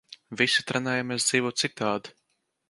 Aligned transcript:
Visi 0.39 0.63
trenējamies 0.71 1.27
dzīvot 1.29 1.61
citādi. 1.65 2.17